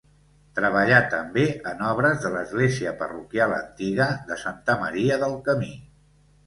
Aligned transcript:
Treballà 0.59 1.01
també 1.11 1.43
en 1.73 1.83
obres 1.89 2.25
de 2.25 2.33
l'església 2.37 2.97
parroquial 3.03 3.55
antiga 3.61 4.11
de 4.33 4.43
Santa 4.47 4.81
Maria 4.87 5.25
del 5.27 5.39
Camí. 5.51 5.75